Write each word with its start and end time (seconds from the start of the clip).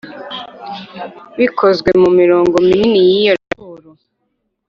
Bikozwe 1.37 1.89
mu 2.01 2.09
mirongo 2.19 2.55
minini 2.67 2.99
y’iyo 3.07 3.33
raporo 3.41 3.89